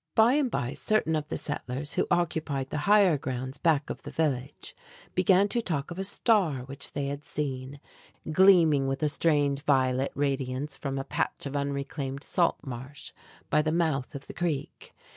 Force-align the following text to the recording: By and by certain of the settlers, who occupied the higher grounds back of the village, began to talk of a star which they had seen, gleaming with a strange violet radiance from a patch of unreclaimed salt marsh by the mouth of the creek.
By 0.15 0.33
and 0.33 0.49
by 0.49 0.73
certain 0.73 1.15
of 1.15 1.27
the 1.27 1.37
settlers, 1.37 1.93
who 1.93 2.07
occupied 2.09 2.71
the 2.71 2.79
higher 2.89 3.19
grounds 3.19 3.59
back 3.59 3.91
of 3.91 4.01
the 4.01 4.09
village, 4.09 4.75
began 5.13 5.47
to 5.49 5.61
talk 5.61 5.91
of 5.91 5.99
a 5.99 6.03
star 6.03 6.63
which 6.63 6.93
they 6.93 7.05
had 7.05 7.23
seen, 7.23 7.79
gleaming 8.31 8.87
with 8.87 9.03
a 9.03 9.09
strange 9.09 9.61
violet 9.61 10.11
radiance 10.15 10.75
from 10.75 10.97
a 10.97 11.03
patch 11.03 11.45
of 11.45 11.55
unreclaimed 11.55 12.23
salt 12.23 12.57
marsh 12.65 13.11
by 13.51 13.61
the 13.61 13.71
mouth 13.71 14.15
of 14.15 14.25
the 14.25 14.33
creek. 14.33 14.95